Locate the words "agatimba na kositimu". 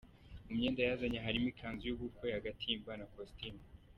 2.39-3.61